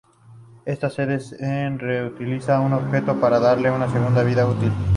[0.65, 1.35] Esta se basa
[1.67, 4.71] en "reutilizar" un objeto para darle una segunda vida útil.